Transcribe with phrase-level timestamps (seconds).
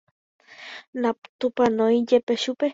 [1.01, 2.65] natupãnoijepéi chupe